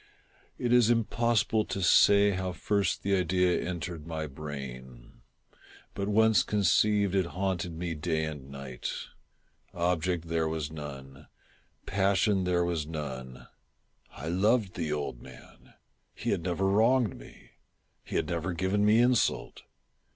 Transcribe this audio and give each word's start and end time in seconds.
It 0.57 0.73
is 0.73 0.89
impossible 0.89 1.63
to 1.65 1.83
say 1.83 2.31
how 2.31 2.53
first 2.53 3.03
the 3.03 3.15
idea 3.15 3.61
entered 3.61 4.07
my 4.07 4.25
brain; 4.25 5.21
but 5.93 6.07
once 6.07 6.41
conceived, 6.41 7.13
it 7.13 7.27
haunted 7.37 7.73
me 7.73 7.93
day 7.93 8.25
and 8.25 8.49
night. 8.49 8.91
Object 9.75 10.27
there 10.27 10.47
was 10.47 10.71
none. 10.71 11.27
Passion 11.85 12.45
there 12.45 12.65
was 12.65 12.87
none. 12.87 13.47
I 14.13 14.27
loved 14.27 14.73
the 14.73 14.91
old 14.91 15.21
man. 15.21 15.75
He 16.15 16.31
had 16.31 16.41
never 16.41 16.65
wronged 16.65 17.15
me. 17.15 17.51
He 18.03 18.15
had 18.15 18.25
never 18.27 18.53
given 18.53 18.83
me 18.83 18.97
insult. 18.97 19.61